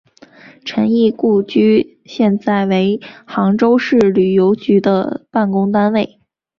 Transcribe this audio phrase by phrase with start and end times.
[0.65, 6.17] 陈仪故居现在成为杭州市旅游局的办公单位。